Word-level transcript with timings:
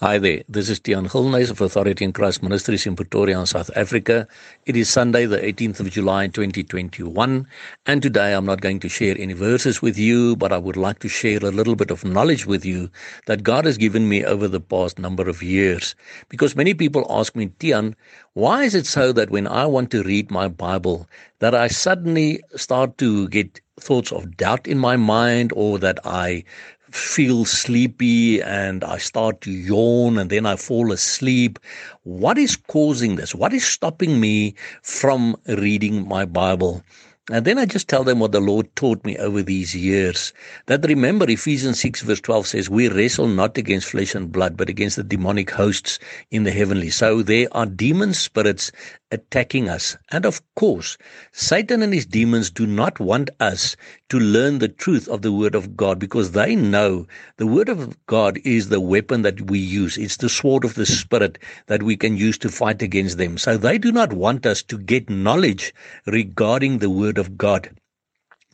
Hi 0.00 0.16
there, 0.16 0.44
this 0.48 0.68
is 0.70 0.78
Tian 0.78 1.06
Gilnays 1.06 1.50
of 1.50 1.60
Authority 1.60 2.04
in 2.04 2.12
Christ 2.12 2.40
Ministries 2.40 2.86
in 2.86 2.94
Pretoria, 2.94 3.44
South 3.46 3.68
Africa. 3.74 4.28
It 4.64 4.76
is 4.76 4.88
Sunday, 4.88 5.26
the 5.26 5.38
18th 5.38 5.80
of 5.80 5.90
July, 5.90 6.28
2021, 6.28 7.44
and 7.84 8.00
today 8.00 8.32
I'm 8.32 8.46
not 8.46 8.60
going 8.60 8.78
to 8.78 8.88
share 8.88 9.16
any 9.18 9.32
verses 9.32 9.82
with 9.82 9.98
you, 9.98 10.36
but 10.36 10.52
I 10.52 10.58
would 10.58 10.76
like 10.76 11.00
to 11.00 11.08
share 11.08 11.38
a 11.38 11.50
little 11.50 11.74
bit 11.74 11.90
of 11.90 12.04
knowledge 12.04 12.46
with 12.46 12.64
you 12.64 12.88
that 13.26 13.42
God 13.42 13.64
has 13.64 13.76
given 13.76 14.08
me 14.08 14.24
over 14.24 14.46
the 14.46 14.60
past 14.60 15.00
number 15.00 15.28
of 15.28 15.42
years. 15.42 15.96
Because 16.28 16.54
many 16.54 16.74
people 16.74 17.04
ask 17.10 17.34
me, 17.34 17.50
Tian, 17.58 17.96
why 18.34 18.62
is 18.62 18.76
it 18.76 18.86
so 18.86 19.10
that 19.10 19.30
when 19.30 19.48
I 19.48 19.66
want 19.66 19.90
to 19.90 20.04
read 20.04 20.30
my 20.30 20.46
Bible, 20.46 21.08
that 21.40 21.56
I 21.56 21.66
suddenly 21.66 22.40
start 22.54 22.98
to 22.98 23.28
get 23.30 23.60
thoughts 23.80 24.12
of 24.12 24.36
doubt 24.36 24.66
in 24.66 24.78
my 24.78 24.96
mind 24.96 25.52
or 25.56 25.78
that 25.78 25.98
I 26.04 26.44
feel 26.90 27.44
sleepy 27.44 28.42
and 28.42 28.84
I 28.84 28.98
start 28.98 29.40
to 29.42 29.50
yawn 29.50 30.18
and 30.18 30.30
then 30.30 30.46
I 30.46 30.56
fall 30.56 30.92
asleep. 30.92 31.58
What 32.02 32.38
is 32.38 32.56
causing 32.56 33.16
this? 33.16 33.34
What 33.34 33.52
is 33.52 33.64
stopping 33.66 34.20
me 34.20 34.54
from 34.82 35.36
reading 35.46 36.06
my 36.08 36.24
Bible? 36.24 36.82
And 37.30 37.44
then 37.44 37.58
I 37.58 37.66
just 37.66 37.88
tell 37.88 38.04
them 38.04 38.20
what 38.20 38.32
the 38.32 38.40
Lord 38.40 38.74
taught 38.74 39.04
me 39.04 39.18
over 39.18 39.42
these 39.42 39.74
years. 39.74 40.32
That 40.64 40.86
remember, 40.86 41.28
Ephesians 41.28 41.78
6, 41.80 42.00
verse 42.00 42.22
12 42.22 42.46
says, 42.46 42.70
We 42.70 42.88
wrestle 42.88 43.28
not 43.28 43.58
against 43.58 43.90
flesh 43.90 44.14
and 44.14 44.32
blood, 44.32 44.56
but 44.56 44.70
against 44.70 44.96
the 44.96 45.02
demonic 45.02 45.50
hosts 45.50 45.98
in 46.30 46.44
the 46.44 46.52
heavenly. 46.52 46.88
So 46.88 47.22
there 47.22 47.46
are 47.52 47.66
demon 47.66 48.14
spirits 48.14 48.72
attacking 49.10 49.68
us. 49.68 49.96
And 50.10 50.26
of 50.26 50.42
course, 50.54 50.98
Satan 51.32 51.82
and 51.82 51.92
his 51.94 52.06
demons 52.06 52.50
do 52.50 52.66
not 52.66 53.00
want 53.00 53.30
us 53.40 53.76
to 54.10 54.18
learn 54.18 54.58
the 54.58 54.68
truth 54.68 55.08
of 55.08 55.22
the 55.22 55.32
Word 55.32 55.54
of 55.54 55.76
God 55.76 55.98
because 55.98 56.32
they 56.32 56.54
know 56.54 57.06
the 57.36 57.46
Word 57.46 57.68
of 57.68 57.96
God 58.06 58.38
is 58.44 58.68
the 58.68 58.80
weapon 58.80 59.22
that 59.22 59.50
we 59.50 59.58
use. 59.58 59.96
It's 59.96 60.18
the 60.18 60.28
sword 60.28 60.64
of 60.64 60.74
the 60.74 60.86
Spirit 60.86 61.38
that 61.66 61.82
we 61.82 61.96
can 61.96 62.16
use 62.16 62.38
to 62.38 62.48
fight 62.48 62.82
against 62.82 63.18
them. 63.18 63.38
So 63.38 63.56
they 63.56 63.78
do 63.78 63.92
not 63.92 64.12
want 64.12 64.46
us 64.46 64.62
to 64.64 64.78
get 64.78 65.08
knowledge 65.08 65.74
regarding 66.06 66.78
the 66.78 66.90
Word 66.90 67.18
of 67.18 67.36
God. 67.36 67.70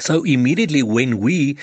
So 0.00 0.24
immediately 0.24 0.82
when 0.82 1.18
we 1.18 1.58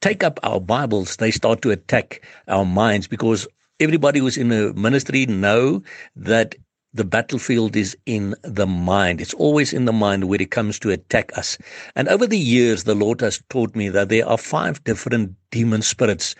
take 0.00 0.22
up 0.22 0.38
our 0.42 0.60
Bibles, 0.60 1.16
they 1.16 1.30
start 1.30 1.62
to 1.62 1.70
attack 1.70 2.22
our 2.48 2.64
minds 2.64 3.06
because 3.06 3.46
everybody 3.80 4.20
who's 4.20 4.36
in 4.36 4.52
a 4.52 4.72
ministry 4.74 5.26
know 5.26 5.82
that 6.16 6.54
the 6.94 7.04
battlefield 7.04 7.74
is 7.74 7.96
in 8.06 8.34
the 8.42 8.66
mind. 8.66 9.20
It's 9.20 9.34
always 9.34 9.72
in 9.72 9.86
the 9.86 9.92
mind 9.92 10.24
when 10.24 10.40
it 10.40 10.50
comes 10.50 10.78
to 10.80 10.90
attack 10.90 11.36
us. 11.36 11.56
And 11.96 12.08
over 12.08 12.26
the 12.26 12.38
years, 12.38 12.84
the 12.84 12.94
Lord 12.94 13.20
has 13.22 13.42
taught 13.48 13.74
me 13.74 13.88
that 13.88 14.08
there 14.08 14.28
are 14.28 14.38
five 14.38 14.82
different 14.84 15.34
demon 15.50 15.82
spirits 15.82 16.34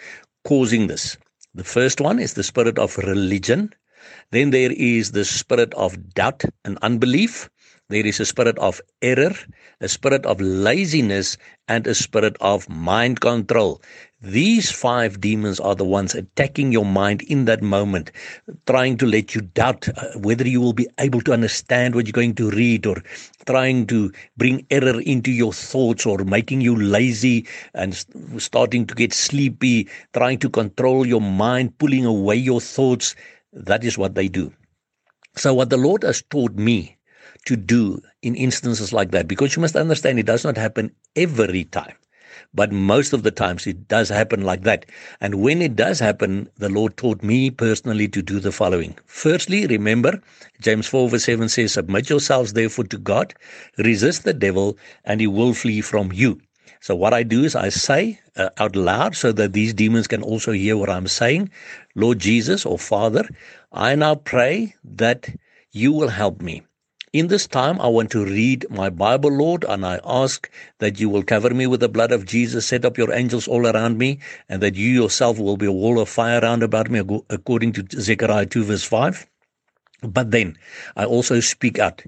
causing 0.45 0.87
this. 0.89 1.17
The 1.55 1.65
first 1.65 2.01
one 2.01 2.19
is 2.19 2.35
the 2.35 2.43
spirit 2.43 2.79
of 2.79 2.99
religion. 2.99 3.73
Then 4.31 4.51
there 4.51 4.73
is 4.73 5.13
the 5.13 5.25
spirit 5.25 5.73
of 5.75 6.15
doubt 6.15 6.45
and 6.65 6.79
unbelief. 6.83 7.49
There 7.93 8.07
is 8.07 8.21
a 8.21 8.25
spirit 8.25 8.59
of 8.59 8.81
error, 9.03 9.35
a 9.83 9.87
spirit 9.87 10.25
of 10.25 10.41
laziness, 10.41 11.37
and 11.69 11.87
a 11.87 11.95
spirit 11.95 12.39
of 12.41 12.67
mind 12.71 13.21
control. 13.21 13.83
These 14.23 14.71
five 14.71 15.21
demons 15.21 15.61
are 15.61 15.75
the 15.75 15.85
ones 15.85 16.15
attacking 16.15 16.73
your 16.73 16.87
mind 16.87 17.21
in 17.21 17.45
that 17.45 17.61
moment, 17.61 18.11
trying 18.67 18.97
to 18.97 19.05
let 19.05 19.35
you 19.35 19.43
doubt 19.43 19.91
uh, 19.91 20.19
whether 20.19 20.49
you 20.49 20.59
will 20.59 20.73
be 20.73 20.89
able 21.01 21.21
to 21.21 21.35
understand 21.35 21.95
what 21.95 22.07
you're 22.07 22.13
going 22.13 22.35
to 22.37 22.49
read, 22.53 22.87
or 22.87 22.97
trying 23.45 23.87
to 23.89 24.11
bring 24.39 24.67
error 24.71 24.99
into 25.03 25.31
your 25.31 25.53
thoughts, 25.53 26.07
or 26.07 26.25
making 26.25 26.63
you 26.63 26.75
lazy 26.75 27.47
and 27.75 28.07
starting 28.39 28.87
to 28.87 28.95
get 28.95 29.13
sleepy, 29.13 29.87
trying 30.15 30.39
to 30.39 30.49
control 30.49 31.07
your 31.07 31.21
mind, 31.21 31.77
pulling 31.77 32.07
away 32.07 32.37
your 32.37 32.63
thoughts. 32.63 33.15
That 33.53 33.85
is 33.85 33.99
what 33.99 34.15
they 34.15 34.29
do. 34.29 34.51
So, 35.37 35.53
what 35.53 35.69
the 35.69 35.77
Lord 35.77 36.05
has 36.05 36.23
taught 36.31 36.55
me 36.55 36.97
to 37.47 37.57
do 37.57 38.01
in 38.23 38.35
instances 38.35 38.93
like 38.93 39.11
that, 39.11 39.29
because 39.29 39.57
you 39.57 39.63
must 39.63 39.77
understand 39.77 40.19
it 40.19 40.27
does 40.27 40.45
not 40.45 40.57
happen 40.57 40.95
every 41.17 41.65
time 41.65 41.95
but 42.55 42.73
most 42.73 43.13
of 43.13 43.23
the 43.23 43.31
times 43.31 43.67
it 43.67 43.89
does 43.89 44.09
happen 44.09 44.43
like 44.43 44.63
that. 44.63 44.87
And 45.21 45.37
when 45.37 45.63
it 45.63 45.77
does 45.77 45.99
happen, 45.99 46.49
the 46.57 46.69
Lord 46.69 46.97
taught 46.97 47.23
me 47.23 47.51
personally 47.51 48.09
to 48.09 48.23
do 48.23 48.41
the 48.41 48.53
following. 48.53 48.97
Firstly, 49.07 49.67
remember, 49.67 50.21
James 50.61 50.87
4 50.87 51.09
verse 51.09 51.25
7 51.25 51.49
says, 51.49 51.73
Submit 51.73 52.11
yourselves 52.11 52.53
therefore 52.53 52.85
to 52.85 52.99
God, 52.99 53.35
resist 53.79 54.25
the 54.25 54.35
devil, 54.35 54.77
and 55.05 55.21
he 55.21 55.27
will 55.27 55.55
flee 55.55 55.81
from 55.81 56.13
you. 56.13 56.41
So 56.81 56.97
what 56.97 57.15
I 57.15 57.23
do 57.23 57.45
is 57.45 57.55
I 57.55 57.69
say 57.69 58.21
uh, 58.37 58.51
out 58.59 58.75
loud 58.75 59.15
so 59.15 59.33
that 59.33 59.53
these 59.53 59.73
demons 59.73 60.09
can 60.09 60.23
also 60.23 60.53
hear 60.53 60.77
what 60.77 60.91
I'm 60.91 61.07
saying. 61.07 61.51
Lord 61.95 62.19
Jesus 62.19 62.67
or 62.67 62.79
Father, 62.79 63.29
I 63.73 63.95
now 63.95 64.17
pray 64.17 64.75
that 64.85 65.29
you 65.71 65.93
will 65.93 66.09
help 66.09 66.43
me. 66.43 66.63
In 67.13 67.29
this 67.29 67.47
time, 67.47 67.79
I 67.79 67.89
want 67.89 68.11
to 68.13 68.25
read 68.25 68.65
my 68.71 68.89
Bible, 68.89 69.31
Lord, 69.31 69.65
and 69.69 69.85
I 69.85 70.01
ask 70.03 70.49
that 70.79 70.99
you 70.99 71.11
will 71.11 71.23
cover 71.23 71.53
me 71.53 71.67
with 71.67 71.81
the 71.81 71.89
blood 71.91 72.11
of 72.11 72.25
Jesus, 72.25 72.65
set 72.65 72.87
up 72.87 72.97
your 72.97 73.13
angels 73.13 73.47
all 73.47 73.67
around 73.67 73.99
me, 73.99 74.21
and 74.49 74.63
that 74.63 74.77
you 74.77 74.89
yourself 74.89 75.39
will 75.39 75.59
be 75.59 75.67
a 75.67 75.73
wall 75.73 76.01
of 76.01 76.09
fire 76.09 76.41
round 76.41 76.63
about 76.63 76.91
me, 76.91 77.03
according 77.29 77.73
to 77.75 77.85
Zechariah 78.01 78.47
2, 78.47 78.65
verse 78.65 78.85
5. 78.85 79.27
But 80.03 80.31
then 80.31 80.57
I 80.97 81.05
also 81.05 81.41
speak 81.41 81.79
out 81.79 82.03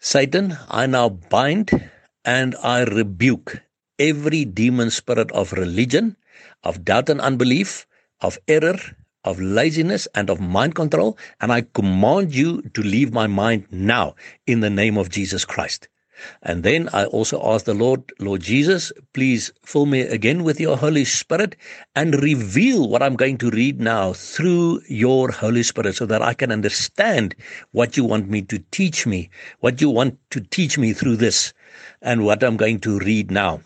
Satan, 0.00 0.54
I 0.68 0.84
now 0.84 1.08
bind 1.08 1.90
and 2.22 2.54
I 2.62 2.84
rebuke 2.84 3.62
every 3.98 4.44
demon 4.44 4.90
spirit 4.90 5.32
of 5.32 5.54
religion, 5.54 6.18
of 6.62 6.84
doubt 6.84 7.08
and 7.08 7.22
unbelief, 7.22 7.86
of 8.20 8.38
error, 8.46 8.76
of 9.24 9.40
laziness 9.40 10.08
and 10.14 10.30
of 10.30 10.40
mind 10.40 10.74
control, 10.74 11.18
and 11.40 11.52
I 11.52 11.62
command 11.62 12.34
you 12.34 12.62
to 12.62 12.82
leave 12.82 13.12
my 13.12 13.26
mind 13.26 13.66
now 13.70 14.14
in 14.46 14.60
the 14.60 14.70
name 14.70 14.96
of 14.96 15.10
Jesus 15.10 15.44
Christ. 15.44 15.88
And 16.42 16.62
then 16.62 16.88
I 16.92 17.06
also 17.06 17.40
ask 17.42 17.64
the 17.64 17.74
Lord, 17.74 18.12
Lord 18.18 18.42
Jesus, 18.42 18.92
please 19.14 19.52
fill 19.64 19.86
me 19.86 20.00
again 20.00 20.44
with 20.44 20.60
your 20.60 20.76
Holy 20.76 21.04
Spirit 21.04 21.56
and 21.94 22.22
reveal 22.22 22.88
what 22.88 23.02
I'm 23.02 23.16
going 23.16 23.38
to 23.38 23.50
read 23.50 23.80
now 23.80 24.12
through 24.12 24.82
your 24.88 25.30
Holy 25.30 25.62
Spirit 25.62 25.96
so 25.96 26.06
that 26.06 26.22
I 26.22 26.34
can 26.34 26.52
understand 26.52 27.34
what 27.72 27.96
you 27.96 28.04
want 28.04 28.28
me 28.28 28.42
to 28.42 28.58
teach 28.70 29.06
me, 29.06 29.30
what 29.60 29.80
you 29.80 29.90
want 29.90 30.18
to 30.30 30.40
teach 30.40 30.76
me 30.76 30.92
through 30.92 31.16
this, 31.16 31.52
and 32.02 32.24
what 32.24 32.42
I'm 32.42 32.56
going 32.56 32.80
to 32.80 32.98
read 32.98 33.30
now. 33.30 33.60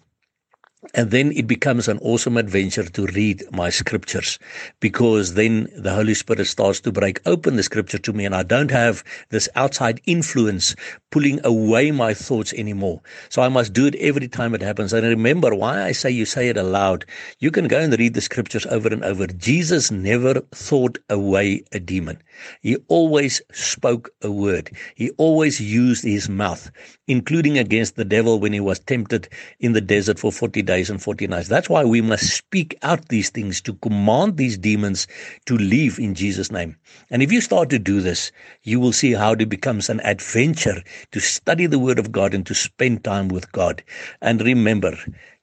And 0.93 1.11
then 1.11 1.33
it 1.33 1.47
becomes 1.47 1.89
an 1.89 1.99
awesome 2.03 2.37
adventure 2.37 2.85
to 2.85 3.07
read 3.07 3.43
my 3.51 3.71
scriptures 3.71 4.39
because 4.81 5.35
then 5.35 5.69
the 5.75 5.95
Holy 5.95 6.13
Spirit 6.13 6.47
starts 6.47 6.81
to 6.83 6.93
break 6.93 7.21
open 7.25 7.57
the 7.57 7.63
scripture 7.63 7.99
to 7.99 8.13
me 8.13 8.27
and 8.27 8.35
I 8.35 8.43
don't 8.43 8.71
have 8.71 9.03
this 9.31 9.49
outside 9.57 10.03
influence 10.05 10.77
pulling 11.11 11.41
away 11.45 11.91
my 11.91 12.13
thoughts 12.13 12.53
anymore. 12.53 13.01
So 13.31 13.41
I 13.41 13.49
must 13.49 13.73
do 13.73 13.87
it 13.87 13.95
every 13.95 14.29
time 14.29 14.55
it 14.55 14.61
happens. 14.61 14.93
And 14.93 15.07
remember 15.07 15.55
why 15.55 15.85
I 15.85 15.93
say 15.93 16.11
you 16.11 16.27
say 16.27 16.49
it 16.49 16.57
aloud. 16.57 17.07
You 17.39 17.51
can 17.51 17.67
go 17.67 17.81
and 17.81 17.99
read 17.99 18.15
the 18.15 18.21
scriptures 18.21 18.67
over 18.67 18.89
and 18.89 19.05
over. 19.05 19.27
Jesus 19.29 19.91
never 19.91 20.41
thought 20.53 20.99
away 21.09 21.65
a 21.73 21.81
demon. 21.81 22.21
He 22.61 22.77
always 22.89 23.41
spoke 23.53 24.11
a 24.23 24.31
word. 24.31 24.71
He 24.97 25.11
always 25.11 25.61
used 25.61 26.05
his 26.05 26.29
mouth, 26.29 26.71
including 27.07 27.59
against 27.59 27.97
the 27.97 28.05
devil 28.05 28.39
when 28.41 28.53
he 28.53 28.61
was 28.61 28.81
tempted 28.81 29.29
in 29.61 29.73
the 29.73 29.81
desert 29.81 30.19
for 30.19 30.33
40 30.33 30.63
days 30.63 30.74
days 30.75 30.91
and 30.91 31.01
40 31.01 31.29
nights. 31.29 31.49
That's 31.49 31.69
why 31.69 31.85
we 31.85 32.01
must 32.01 32.37
speak 32.37 32.77
out 32.83 33.09
these 33.09 33.31
things 33.31 33.61
to 33.61 33.75
command 33.75 34.37
these 34.37 34.59
demons 34.59 35.07
to 35.47 35.57
leave 35.57 36.01
in 36.01 36.17
Jesus' 36.17 36.51
name. 36.51 36.77
And 37.11 37.23
if 37.23 37.31
you 37.31 37.41
start 37.41 37.71
to 37.71 37.79
do 37.79 38.01
this, 38.01 38.33
you 38.65 38.81
will 38.81 38.93
see 38.93 39.13
how 39.13 39.35
it 39.35 39.49
becomes 39.49 39.89
an 39.89 40.01
adventure 40.01 40.83
to 41.13 41.21
study 41.21 41.67
the 41.67 41.79
Word 41.79 42.01
of 42.01 42.11
God 42.11 42.35
and 42.35 42.45
to 42.47 42.55
spend 42.55 43.05
time 43.05 43.29
with 43.29 43.53
God. 43.53 43.85
And 44.21 44.43
remember, 44.43 44.99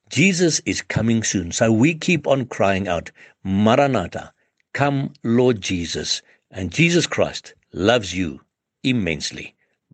Jesus 0.09 0.59
is 0.65 0.81
coming 0.81 1.23
soon. 1.23 1.53
So 1.53 1.71
we 1.71 1.95
keep 1.95 2.27
on 2.27 2.45
crying 2.47 2.89
out, 2.89 3.09
Maranatha, 3.45 4.33
come, 4.73 5.13
Lord 5.23 5.61
Jesus. 5.61 6.21
And 6.51 6.73
Jesus 6.73 7.07
Christ 7.07 7.53
loves 7.71 8.13
you 8.13 8.41
immensely. 8.83 9.55